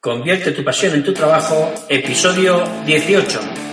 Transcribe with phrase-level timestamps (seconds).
[0.00, 3.67] Convierte tu pasión en tu trabajo, episodio 18.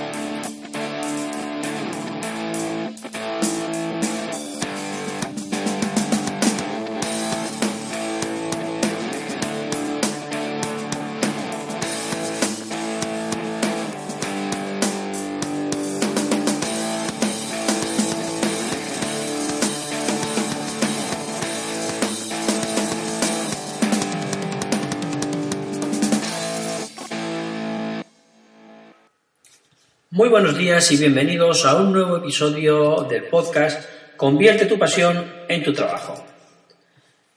[30.15, 35.61] Muy buenos días y bienvenidos a un nuevo episodio del podcast Convierte tu pasión en
[35.61, 36.25] tu trabajo.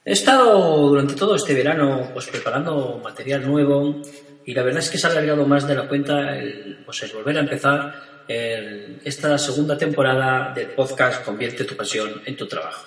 [0.05, 4.01] He estado durante todo este verano pues preparando material nuevo
[4.45, 7.35] y la verdad es que se ha alargado más de la cuenta el, pues, volver
[7.35, 7.95] a empezar
[8.29, 12.85] esta segunda temporada del podcast Convierte tu pasión en tu trabajo.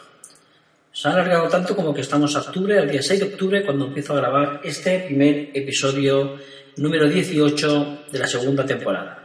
[0.90, 3.88] Se ha alargado tanto como que estamos a octubre, al día 6 de octubre, cuando
[3.88, 6.38] empiezo a grabar este primer episodio
[6.78, 9.21] número 18 de la segunda temporada.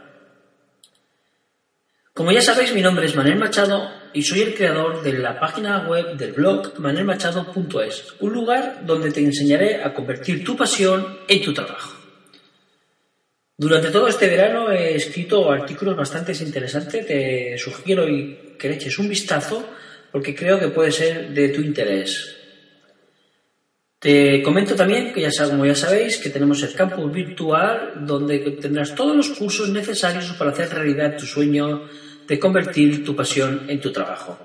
[2.18, 5.86] Como ya sabéis, mi nombre es Manuel Machado y soy el creador de la página
[5.86, 11.54] web del blog manuelmachado.es, un lugar donde te enseñaré a convertir tu pasión en tu
[11.54, 11.96] trabajo.
[13.56, 19.08] Durante todo este verano he escrito artículos bastante interesantes, te sugiero que le eches un
[19.08, 19.64] vistazo
[20.10, 22.34] porque creo que puede ser de tu interés.
[24.00, 28.96] Te comento también que ya como ya sabéis que tenemos el campus virtual donde tendrás
[28.96, 31.88] todos los cursos necesarios para hacer realidad tu sueño
[32.28, 34.38] de convertir tu pasión en tu trabajo.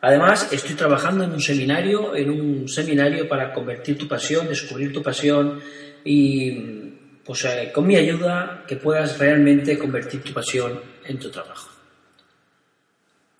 [0.00, 5.02] Además, estoy trabajando en un seminario, en un seminario para convertir tu pasión, descubrir tu
[5.02, 5.60] pasión
[6.02, 6.86] y
[7.24, 11.68] pues eh, con mi ayuda que puedas realmente convertir tu pasión en tu trabajo.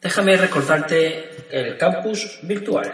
[0.03, 2.93] Déjame recordarte el campus virtual.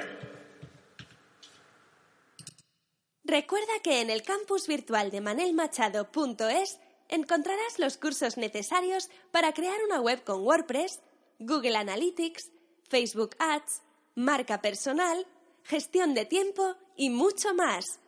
[3.24, 10.00] Recuerda que en el campus virtual de manelmachado.es encontrarás los cursos necesarios para crear una
[10.00, 11.00] web con WordPress,
[11.38, 12.50] Google Analytics,
[12.88, 13.82] Facebook Ads,
[14.14, 15.26] marca personal,
[15.64, 18.00] gestión de tiempo y mucho más.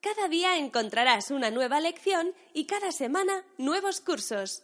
[0.00, 4.62] Cada día encontrarás una nueva lección y cada semana nuevos cursos.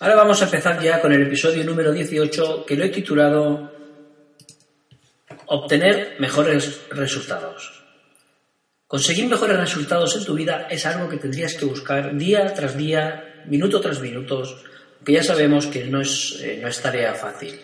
[0.00, 3.70] Ahora vamos a empezar ya con el episodio número 18 que lo he titulado
[5.46, 7.81] Obtener mejores resultados.
[8.92, 13.42] Conseguir mejores resultados en tu vida es algo que tendrías que buscar día tras día,
[13.46, 14.42] minuto tras minuto,
[15.02, 17.58] que ya sabemos que no es, eh, no es tarea fácil.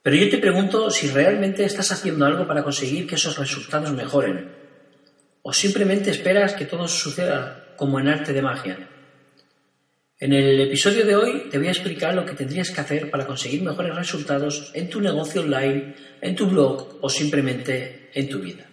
[0.00, 4.52] Pero yo te pregunto si realmente estás haciendo algo para conseguir que esos resultados mejoren.
[5.42, 8.88] O simplemente esperas que todo suceda como en arte de magia.
[10.20, 13.26] En el episodio de hoy te voy a explicar lo que tendrías que hacer para
[13.26, 18.69] conseguir mejores resultados en tu negocio online, en tu blog o simplemente en tu vida.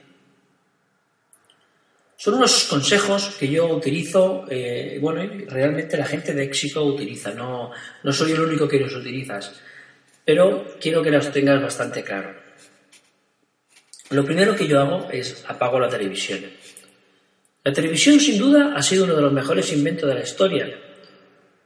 [2.19, 7.72] Son unos consejos que yo utilizo, eh, bueno, realmente la gente de éxito utiliza, no,
[8.01, 9.61] no soy el único que los utilizas,
[10.25, 12.33] pero quiero que los tengas bastante claro.
[14.09, 16.39] Lo primero que yo hago es apago la televisión.
[17.63, 20.75] La televisión sin duda ha sido uno de los mejores inventos de la historia,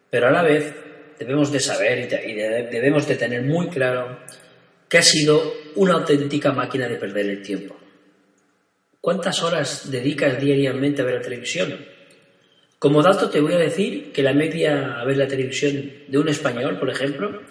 [0.10, 0.76] pero a la vez
[1.18, 4.20] debemos de saber y debemos de tener muy claro
[4.90, 7.78] que ha sido una auténtica máquina de perder el tiempo.
[9.02, 11.86] ¿Cuántas horas dedicas diariamente a ver la televisión?
[12.78, 16.30] Como dato te voy a decir que la media a ver la televisión de un
[16.30, 17.42] español, por ejemplo,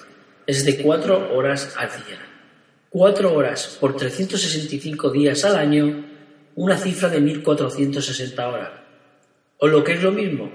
[0.47, 2.21] es de cuatro horas al día.
[2.89, 6.07] Cuatro horas por 365 días al año,
[6.55, 8.71] una cifra de 1.460 horas.
[9.59, 10.53] O lo que es lo mismo,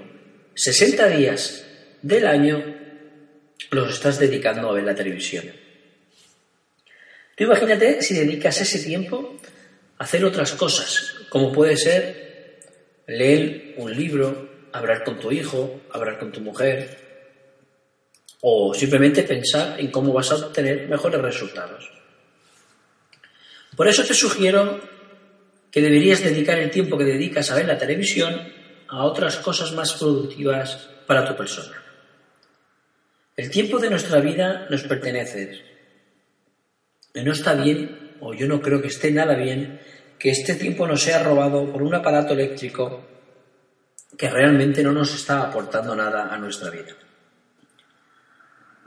[0.54, 1.66] 60 días
[2.00, 2.62] del año
[3.70, 5.44] los estás dedicando a ver la televisión.
[7.36, 9.36] Tú imagínate si dedicas ese tiempo
[9.98, 12.60] hacer otras cosas, como puede ser
[13.06, 17.06] leer un libro, hablar con tu hijo, hablar con tu mujer,
[18.40, 21.90] o simplemente pensar en cómo vas a obtener mejores resultados.
[23.76, 24.80] Por eso te sugiero
[25.70, 28.52] que deberías dedicar el tiempo que dedicas a ver la televisión
[28.88, 31.82] a otras cosas más productivas para tu persona.
[33.36, 35.62] El tiempo de nuestra vida nos pertenece.
[37.14, 39.80] Y no está bien o yo no creo que esté nada bien,
[40.18, 43.04] que este tiempo nos sea robado por un aparato eléctrico
[44.16, 46.94] que realmente no nos está aportando nada a nuestra vida.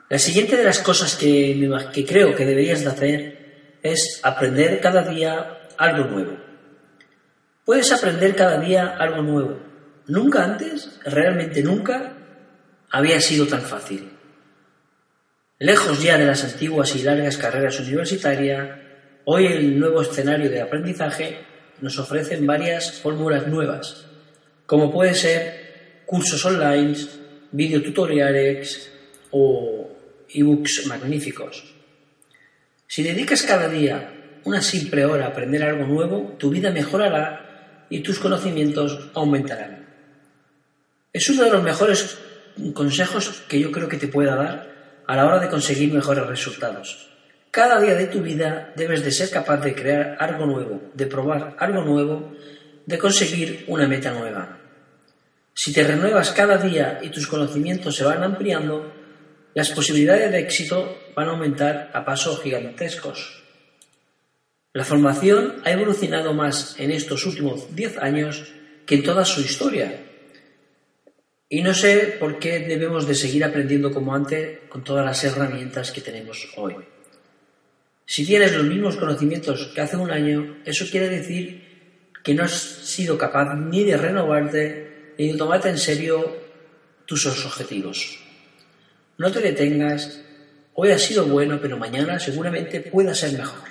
[0.10, 5.60] La siguiente de las cosas que, creo que deberías de hacer es aprender cada día
[5.78, 6.38] algo nuevo.
[7.64, 9.60] Puedes aprender cada día algo nuevo.
[10.08, 12.14] Nunca antes, realmente nunca,
[12.90, 14.12] había sido tan fácil.
[15.60, 18.80] Lejos ya de las antiguas y largas carreras universitarias,
[19.31, 21.38] Hoy el nuevo escenario de aprendizaje
[21.81, 24.08] nos ofrece varias fórmulas nuevas,
[24.66, 26.98] como puede ser cursos online,
[27.52, 28.92] videotutoriales
[29.30, 29.88] o
[30.34, 31.76] ebooks magníficos.
[32.88, 38.00] Si dedicas cada día una simple hora a aprender algo nuevo, tu vida mejorará y
[38.00, 39.86] tus conocimientos aumentarán.
[41.14, 42.18] Es uno de los mejores
[42.74, 47.19] consejos que yo creo que te pueda dar a la hora de conseguir mejores resultados.
[47.51, 51.56] Cada día de tu vida debes de ser capaz de crear algo nuevo, de probar
[51.57, 52.36] algo nuevo,
[52.86, 54.60] de conseguir una meta nueva.
[55.56, 58.94] Si te renuevas cada día y tus conocimientos se van ampliando,
[59.56, 63.44] las posibilidades de éxito van a aumentar a pasos gigantescos.
[64.74, 68.54] La formación ha evolucionado más en estos últimos 10 años
[68.86, 70.06] que en toda su historia.
[71.50, 75.92] Y no sé por qué debemos de seguir aprendiendo como antes con todas las herramientas
[75.92, 76.75] que tenemos hoy.
[78.10, 82.54] Si tienes los mismos conocimientos que hace un año, eso quiere decir que no has
[82.54, 86.36] sido capaz ni de renovarte ni de tomarte en serio
[87.06, 88.20] tus objetivos.
[89.20, 90.22] No te detengas,
[90.74, 93.70] hoy ha sido bueno, pero mañana seguramente pueda ser mejor.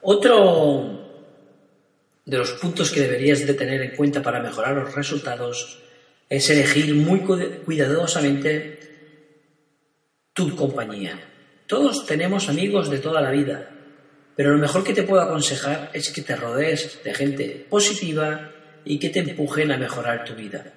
[0.00, 1.28] Otro
[2.24, 5.82] de los puntos que deberías de tener en cuenta para mejorar los resultados
[6.30, 8.78] es elegir muy cuidadosamente
[10.32, 11.34] tu compañía.
[11.68, 13.68] Todos tenemos amigos de toda la vida,
[14.34, 18.52] pero lo mejor que te puedo aconsejar es que te rodees de gente positiva
[18.86, 20.72] y que te empujen a mejorar tu vida.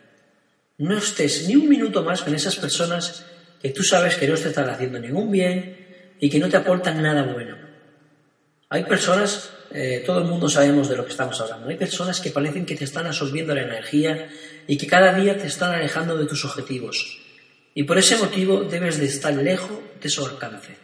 [0.79, 3.25] No estés ni un minuto más con esas personas
[3.61, 7.01] que tú sabes que no te están haciendo ningún bien y que no te aportan
[7.01, 7.55] nada bueno.
[8.67, 12.31] Hay personas, eh, todo el mundo sabemos de lo que estamos hablando, hay personas que
[12.31, 14.27] parecen que te están absorbiendo la energía
[14.67, 17.17] y que cada día te están alejando de tus objetivos.
[17.73, 20.80] Y por ese motivo debes de estar lejos de su alcance.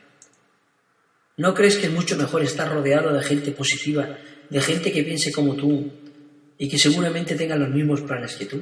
[1.37, 4.17] ¿No crees que es mucho mejor estar rodeado de gente positiva,
[4.49, 5.91] de gente que piense como tú
[6.57, 8.59] y que seguramente tenga los mismos planes que tú?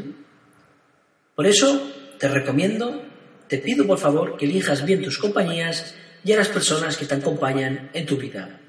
[1.35, 1.89] Por eso
[2.19, 3.01] te recomiendo,
[3.47, 5.95] te pido por favor que elijas bien tus compañías
[6.25, 8.59] y a las personas que te acompañan en tu vida.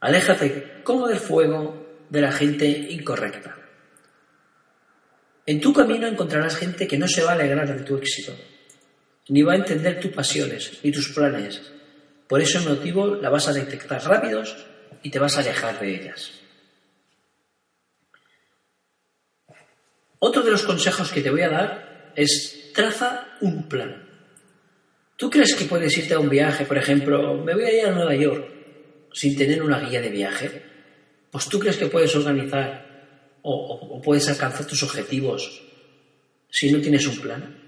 [0.00, 3.56] Aléjate como del fuego de la gente incorrecta.
[5.46, 8.34] En tu camino encontrarás gente que no se va a alegrar de tu éxito,
[9.28, 11.77] ni va a entender tus pasiones ni tus planes.
[12.28, 14.56] Por ese motivo la vas a detectar rápidos
[15.02, 16.32] y te vas a alejar de ellas.
[20.18, 24.08] Otro de los consejos que te voy a dar es traza un plan.
[25.16, 27.92] ¿Tú crees que puedes irte a un viaje, por ejemplo, me voy a ir a
[27.92, 28.46] Nueva York
[29.12, 30.62] sin tener una guía de viaje,
[31.30, 32.86] pues tú crees que puedes organizar
[33.42, 35.62] o, puedes alcanzar tus objetivos
[36.50, 37.67] si no tienes un plan.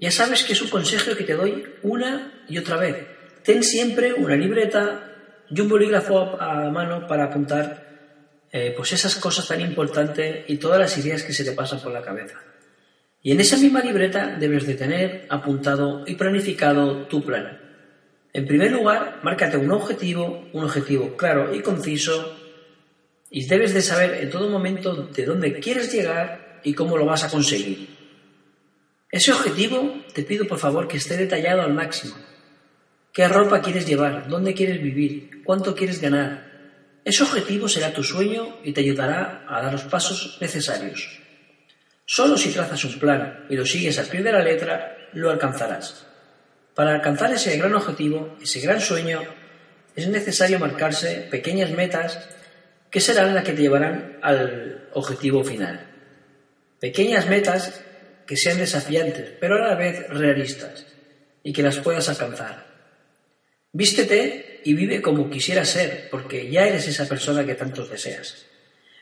[0.00, 2.96] Ya sabes que es un consejo que te doy una y otra vez.
[3.44, 5.12] Ten siempre una libreta
[5.50, 10.80] y un bolígrafo a mano para apuntar eh, pues esas cosas tan importantes y todas
[10.80, 12.40] las ideas que se te pasan por la cabeza.
[13.22, 17.60] Y en esa misma libreta debes de tener apuntado y planificado tu plan.
[18.32, 22.38] En primer lugar, márcate un objetivo, un objetivo claro y conciso,
[23.28, 27.24] y debes de saber en todo momento de dónde quieres llegar y cómo lo vas
[27.24, 27.99] a conseguir.
[29.10, 32.14] Ese objetivo te pido por favor que esté detallado al máximo.
[33.12, 34.28] ¿Qué ropa quieres llevar?
[34.28, 35.42] ¿Dónde quieres vivir?
[35.42, 36.48] ¿Cuánto quieres ganar?
[37.04, 41.18] Ese objetivo será tu sueño y te ayudará a dar los pasos necesarios.
[42.04, 46.06] Solo si trazas un plan y lo sigues al pie de la letra, lo alcanzarás.
[46.74, 49.22] Para alcanzar ese gran objetivo, ese gran sueño,
[49.96, 52.28] es necesario marcarse pequeñas metas
[52.90, 55.88] que serán las que te llevarán al objetivo final.
[56.78, 57.82] Pequeñas metas
[58.30, 60.86] que sean desafiantes, pero a la vez realistas
[61.42, 62.64] y que las puedas alcanzar.
[63.72, 68.46] Vístete y vive como quisieras ser, porque ya eres esa persona que tanto deseas.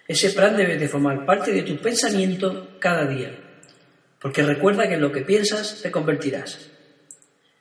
[0.06, 3.38] Ese plan debe de formar parte de tu pensamiento cada día,
[4.18, 6.70] porque recuerda que en lo que piensas te convertirás.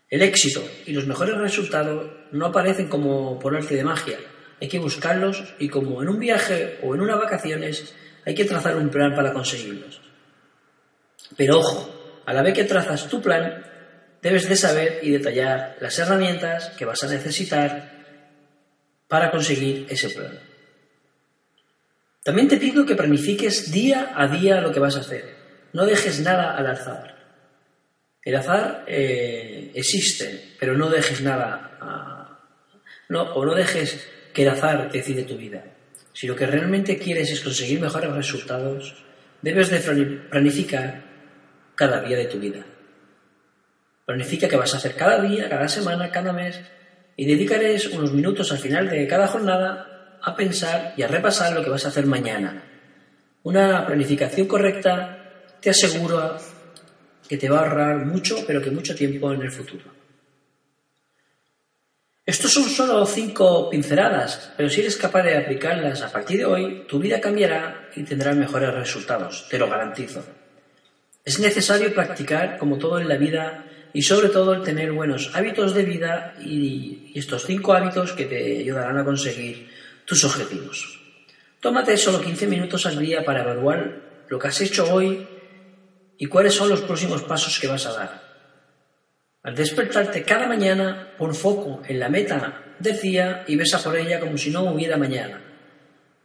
[0.10, 4.20] El éxito y los mejores resultados no aparecen como por arte de magia.
[4.62, 7.94] Hay que buscarlos y como en un viaje o en unas vacaciones
[8.26, 10.07] hay que trazar un plan para conseguirlos.
[11.36, 13.64] Pero ojo, a la vez que trazas tu plan,
[14.22, 17.92] debes de saber y detallar las herramientas que vas a necesitar
[19.08, 20.40] para conseguir ese plan.
[22.24, 25.36] También te pido que planifiques día a día lo que vas a hacer.
[25.74, 27.16] No dejes nada al azar.
[28.22, 31.68] El azar eh, existe, pero no dejes nada
[33.10, 35.64] no, o no dejes que el azar decide tu vida.
[36.14, 38.96] Si lo que realmente quieres es conseguir mejores resultados,
[39.42, 39.80] debes de
[40.30, 41.07] planificar
[41.78, 42.66] cada día de tu vida.
[44.06, 46.60] Planifica qué vas a hacer cada día, cada semana, cada mes
[47.16, 51.64] y dedicarés unos minutos al final de cada jornada a pensar y a repasar lo
[51.64, 52.64] que vas a hacer mañana.
[53.44, 56.38] Una planificación correcta te asegura
[57.28, 59.86] que te va a ahorrar mucho, pero que mucho tiempo en el futuro.
[62.26, 66.86] Estos son solo cinco pinceladas, pero si eres capaz de aplicarlas a partir de hoy,
[66.88, 70.26] tu vida cambiará y tendrás mejores resultados, te lo garantizo.
[71.28, 75.74] Es necesario practicar, como todo en la vida, y sobre todo el tener buenos hábitos
[75.74, 79.70] de vida y, estos cinco hábitos que te ayudarán a conseguir
[80.06, 81.02] tus objetivos.
[81.60, 85.28] Tómate solo 15 minutos al día para evaluar lo que has hecho hoy
[86.18, 88.22] y cuáles son los próximos pasos que vas a dar.
[89.44, 94.22] Al despertarte cada mañana, pon foco en la meta del día y besa por ella
[94.22, 95.42] como si no hubiera mañana.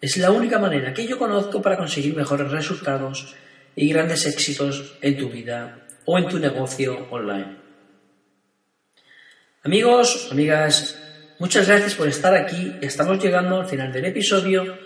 [0.01, 3.35] Es la única manera que yo conozco para conseguir mejores resultados
[3.77, 7.57] y grandes éxitos en tu vida o en tu negocio online.
[9.63, 10.99] Amigos, amigas,
[11.39, 12.75] muchas gracias por estar aquí.
[12.81, 14.77] Estamos llegando al final del episodio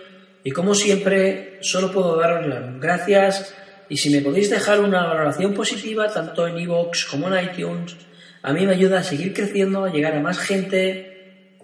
[0.43, 3.53] y como siempre solo puedo daros las gracias
[3.89, 7.95] y si me podéis dejar una valoración positiva tanto en iVoox como en iTunes,
[8.43, 11.57] a mí me ayuda a seguir creciendo, a llegar a más gente.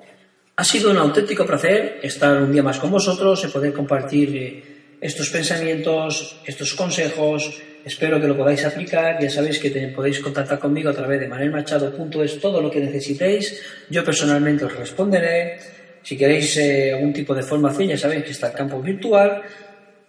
[0.55, 4.72] Ha sido un auténtico placer estar un día más con vosotros y poder compartir eh,
[5.03, 7.51] estos pensamientos, estos consejos.
[7.83, 9.19] Espero que lo podáis aplicar.
[9.21, 13.59] Ya sabéis que podéis contactar conmigo a través de manelmachado.es todo lo que necesitéis.
[13.89, 15.59] Yo personalmente os responderé.
[16.01, 19.43] Si queréis eh, algún tipo de formación, ya sabéis que está el campo virtual.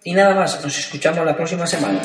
[0.05, 1.99] Y nada más, nos escuchamos la próxima semana.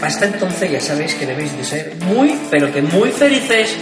[0.00, 3.76] Hasta entonces ya sabéis que debéis de ser muy, pero que muy felices